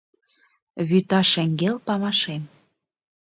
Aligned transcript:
Вӱта 0.87 1.21
шеҥгел 1.31 1.75
памашем 1.85 2.43